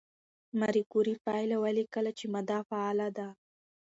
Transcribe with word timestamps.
ماري 0.59 0.83
کوري 0.91 1.15
پایله 1.25 1.55
ولیکله 1.65 2.11
چې 2.19 2.25
ماده 2.33 2.57
فعاله 2.69 3.07
ده. 3.17 3.27